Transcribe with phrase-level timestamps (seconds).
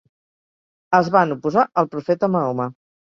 [0.99, 2.67] Es van oposar al profeta Mahoma.